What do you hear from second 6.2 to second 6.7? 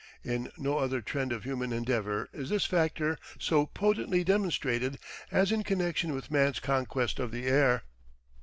Man's